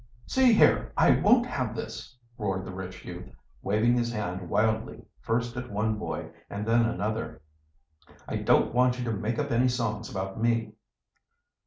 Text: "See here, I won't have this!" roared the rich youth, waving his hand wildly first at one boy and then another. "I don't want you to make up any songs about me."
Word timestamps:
"See 0.25 0.53
here, 0.53 0.93
I 0.97 1.11
won't 1.11 1.45
have 1.45 1.75
this!" 1.75 2.17
roared 2.39 2.65
the 2.65 2.73
rich 2.73 3.05
youth, 3.05 3.29
waving 3.61 3.95
his 3.95 4.11
hand 4.11 4.49
wildly 4.49 5.05
first 5.19 5.55
at 5.57 5.71
one 5.71 5.99
boy 5.99 6.31
and 6.49 6.65
then 6.65 6.87
another. 6.87 7.43
"I 8.27 8.37
don't 8.37 8.73
want 8.73 8.97
you 8.97 9.05
to 9.05 9.11
make 9.13 9.37
up 9.37 9.51
any 9.51 9.67
songs 9.67 10.09
about 10.09 10.41
me." 10.41 10.73